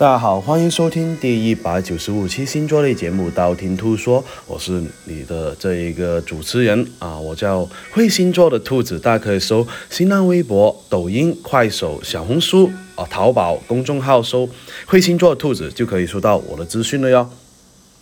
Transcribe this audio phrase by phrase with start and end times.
[0.00, 14.48] 大家好，欢迎收听第一百九十五期星座类节目《道听途说》，我是你的这一个主持人啊，我叫会星座的兔子，大家可以搜新浪微博、抖音、快手、小红书啊、淘宝公众号搜
[14.88, 17.28] “会星座的兔子”就可以收到我的资讯了哟。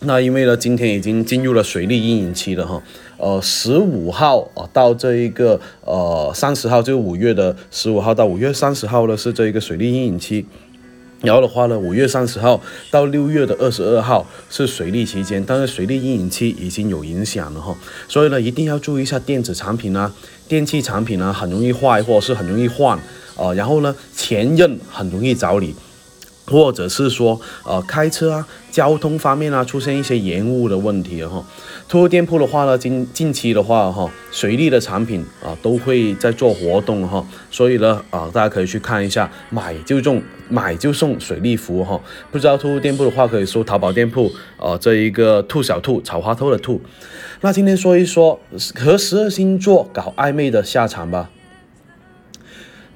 [0.02, 2.80] 那因为呢，今天已经进入了水利阴影期了哈，
[3.16, 10.46] 呃，十五号啊到这一个呃三十号，就五月的十五号到五月三十号呢是这一个水利阴影期。
[11.20, 20.12] 然后的话呢，五月三十号到六月的二十二号是水利期间，但是水利运营期已经有影响了哈，所以呢一定要注意一下电子产品啊、
[20.46, 22.96] 电器产品啊，很容易坏或者是很容易换
[23.36, 23.52] 啊。
[23.54, 25.74] 然后呢，前任很容易找你。
[26.48, 31.44] 或者是说，呃，开车啊，交通方面啊，出现一些延误的问题哈。
[31.88, 42.00] 兔兔店铺的话呢，近近期的话哈，水利的产品啊都会在做活动哈，所以呢啊，大家可以去看一下，买就中，买就送水利服哈。
[42.30, 46.80] 不知道兔兔店铺的话，可以搜淘宝店铺啊，这一个兔小兔草花兔的兔。
[47.40, 48.40] 那今天说一说
[48.74, 51.30] 和十二星座搞暧昧的下场吧。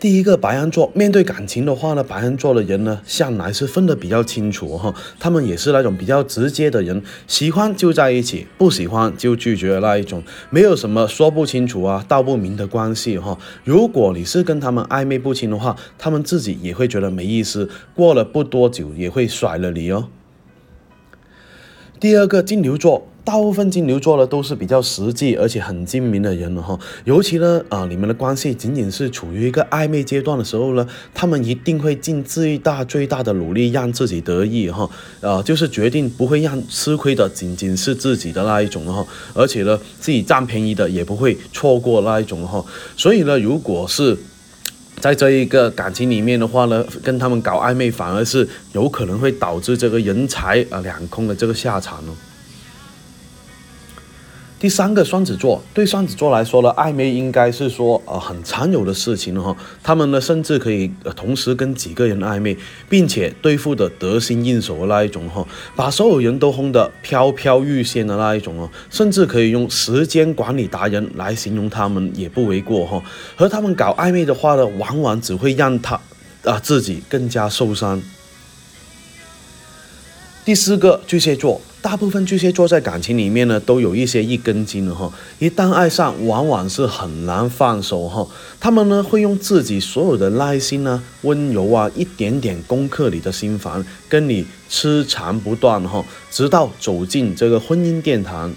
[0.02, 13.38] 第一个白羊座面对感情的话呢，白羊座的人呢向来是分得比较清楚哈，他们也是那种比较直接的人，喜欢就在一起，不喜欢就拒绝那一种，没有什么说不清楚啊、道不明的关系哈。
[13.62, 20.08] 如果你是跟他们暧昧不清的话，他们自己也会觉得没意思，过了不多久也会甩了你哦。
[22.00, 23.06] 第二个金牛座。
[23.24, 42.64] 大部分金牛座的都是比较实际而且很精明的人了哈，尤其呢啊，你们的关系仅仅是处于一个暧昧阶段的时候呢，他们一定会尽最大最大的努力让自己得意哈，啊，就是决定不会让吃亏的仅仅是自己的那一种哈，而且呢，自己占便宜的也不会错过那一种哈，
[42.96, 44.18] 所以呢，如果是
[44.98, 52.10] 在这一个感情里面的话呢，跟他们搞暧昧反而是有可能会导致这个人财啊两空的这个下场哦。
[54.62, 59.56] 第三个双子座，对双子座来说呢，暧昧应该是说呃很常有的事情哈。
[59.82, 62.56] 他们呢甚至可以同时跟几个人暧昧，
[62.88, 73.02] 并且对付的得心应手的那一种哈，把所有人都轰得飘飘欲仙的那一种哦，甚至可以用时间管理达人来形容他们也不为过哈。
[73.34, 76.00] 和他们搞暧昧的话呢，往往只会让他
[76.44, 78.00] 啊自己更加受伤。
[80.44, 81.60] 第四个巨蟹座。
[81.80, 88.24] 大部分巨蟹座在感情里面呢，都有一些一根筋的哈，一旦爱上，往往是很难放手哈。
[88.60, 98.54] 他们呢会用自己所有的耐心啊、温柔啊，一点点攻克你的心房，跟你痴缠不断哈，直到走进这个婚姻殿堂。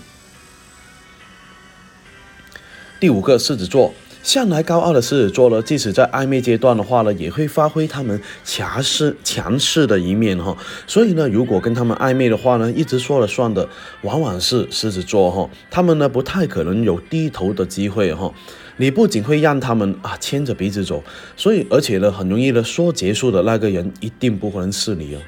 [3.00, 3.91] 第五个狮子座。
[4.25, 10.58] 向来高傲的狮子座呢，即使在暧昧阶段的话呢，也会发挥他们强势强势的一面哈。
[10.88, 13.69] 所以呢，如果跟他们暧昧的话呢，一直说了算的，
[14.02, 15.47] 往往是狮子座哈。
[15.69, 18.34] 他们呢，不太可能有低头的机会哈。
[18.78, 21.03] 你不仅会让他们啊牵着鼻子走，
[21.38, 25.19] 所以而且呢，很容易的说结束的那个人，一定不可能是你哦。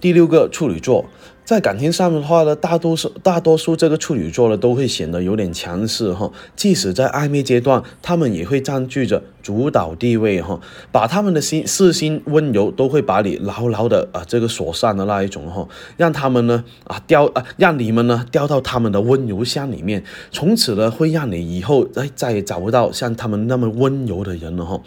[0.00, 1.10] 第六个处女座。
[1.44, 10.58] 在感情上的话呢，大多数大多数这个处女座呢都会显得有点强势哈，即使在暧昧阶段，他们也会占据着主导地位哈，
[10.90, 15.68] 把他们的心四心温柔都会把你牢牢的啊这个锁上的那一种哈，
[15.98, 24.80] 让他们呢啊掉啊让你们呢掉到他们的温柔乡里面，从此呢会让你以后再再也找不到像他们那么温柔的人了哈，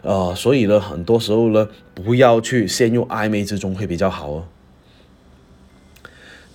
[0.00, 4.44] 呃，所以呢很多时候呢不要去陷入暧昧之中会比较好哦。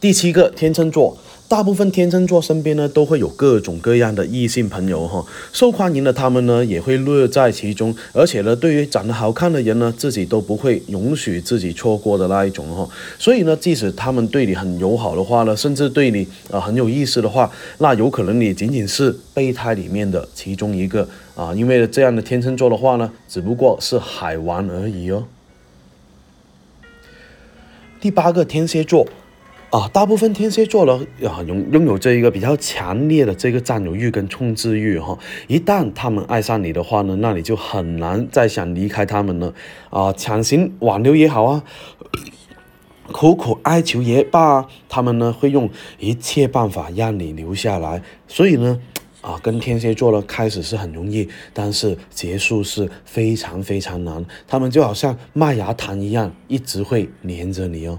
[0.03, 12.85] 第七个天秤座，大部分天秤座身边呢都会有各种各样的异性朋友哈，受欢迎的他们呢也会乐在其中，而且呢对于长得好看的人呢，自己都不会允许自己错过的那一种哈，
[13.17, 25.23] 所以呢，即使他们对你很友好的话呢，甚至对你啊很有意思的话，那有可能你仅仅是备胎里面的其中一个啊，因为这样的天秤座的话呢，只不过是海王而已哦。
[28.01, 29.07] 第八个天蝎座。
[29.73, 35.17] 啊，大部分天蝎座呢，啊拥拥有这一个比较强烈的这个占有欲跟控制欲哈，
[35.47, 39.51] 一旦他们爱上你的话呢，那你就很难再想离开他们了，
[39.89, 41.63] 啊，强行挽留也好啊，
[43.11, 45.67] 苦苦哀求也罢，他们呢会用
[45.97, 48.79] 一切办法让你留下来，所以呢，
[49.21, 57.97] 啊，跟天蝎座呢开始是很容易，但是结束是非常非常难，他们就好像麦芽糖一样，一直会黏着你哦。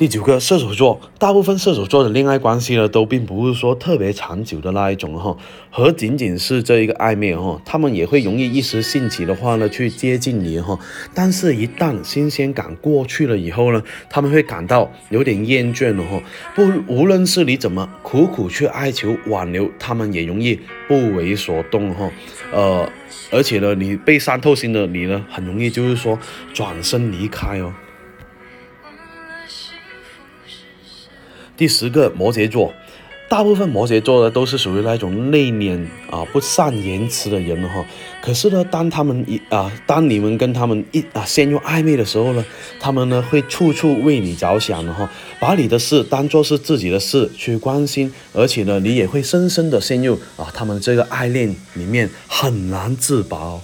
[0.00, 5.36] 第九个射手座，大部分射手座的恋爱关系呢，都并不是说特别长久的那一种哈，
[5.70, 10.78] 和仅仅是这一个暧昧哈，他们也会容易一时兴起的话呢，去接近你哈，
[11.12, 16.22] 但是，一旦新鲜感过去了以后呢，他们会感到有点厌倦了哈，
[16.54, 20.58] 不，无论是你怎么苦苦去哀求挽留，他们也容易
[20.88, 22.10] 不为所动哈，
[22.50, 22.90] 呃，
[23.30, 26.18] 而且呢，你被伤透心的你呢，很容易就是说
[26.54, 27.70] 转身离开哦。
[31.60, 32.72] 第十个摩羯座，
[33.28, 35.78] 大部分摩羯座呢都是属于那种内敛
[36.10, 37.84] 啊、不善言辞的人哈。
[38.22, 42.42] 可是呢，当他们一啊，当你们跟他们一啊陷入暧昧的时候呢，
[42.80, 53.60] 他们呢会处处为你着想的哈，把你的事当做是自己的事去关心，而且呢，你也会深深的陷入啊他们这个爱恋里面，很难自拔。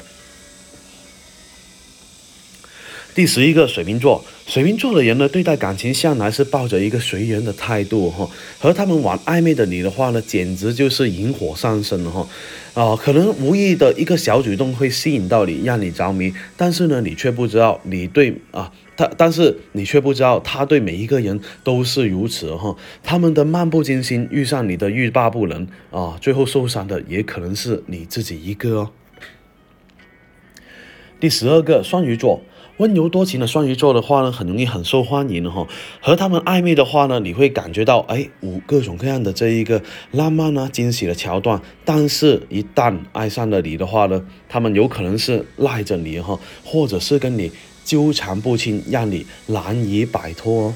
[3.17, 8.29] 第十一个水瓶座，水瓶座的人呢，对待感情向来是抱着一个随缘的态度哈。
[8.59, 12.29] 和他们玩暧昧的你的话呢，简直就是引火上身了哈。
[12.75, 22.77] 啊，可能无意的一个小举动会吸引到你，让你着迷，但是呢，你却不知道你对啊他，但是你却不知道他对每一个人都是如此哈。
[23.03, 28.91] 他们的漫不经心遇上你的欲罢不能啊，最后受伤的也可能是你自己一个哦。
[31.19, 32.43] 第十二个双鱼座。
[32.79, 35.67] 温柔多情的双鱼座的话呢，很容易很受欢迎哈。
[36.01, 41.61] 和他们暧昧的话呢，你会感觉到哎，五各种各样的这一个浪漫啊、惊喜的桥段。
[41.85, 47.51] 但是，一旦爱上了你的话呢，他们有可能是赖着你哈，或者是跟你
[47.85, 50.75] 纠缠不清，让你难以摆脱哦。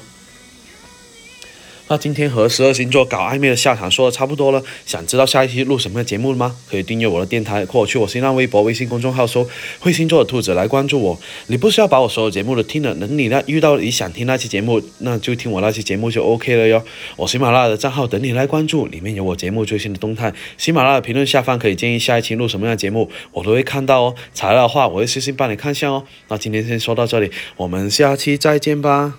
[1.91, 6.55] 那今天和十二星座搞暧昧的下场说的差不多了，想知道下一期录什么节目吗？
[6.69, 9.45] 可以订阅我的电台，或去我新浪微博、微信公众号搜
[9.77, 11.19] “会星座的兔子”来关注我。
[11.47, 16.81] 你不需要把我所有节目都听了，等你那遇到你想听那期节目，那就听我那期节目就 OK 了哟。
[17.17, 20.33] 我喜马拉雅的账号等你来关注，里面有我节目最新的动态。
[20.57, 24.15] 喜马拉雅评论下方可以建议下一期录什么样的节目，我都会看到哦。
[24.33, 26.05] 材料的话，我会私信帮你看一下哦。
[26.29, 29.15] 那今天先说到这里，我们下期再见吧。